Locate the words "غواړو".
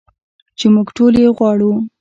1.37-1.71